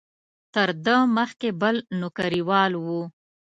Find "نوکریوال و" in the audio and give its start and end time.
1.99-2.87